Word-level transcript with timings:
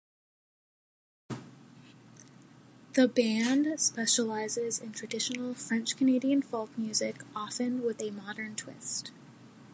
The 2.93 3.07
band 3.07 3.79
specializes 3.79 4.79
in 4.79 4.93
traditional 4.93 5.53
French 5.53 5.95
Canadian 5.95 6.41
folk 6.41 6.75
music, 6.75 7.21
often 7.35 7.83
with 7.83 8.01
a 8.01 8.09
modern 8.09 8.55
twist. 8.55 9.11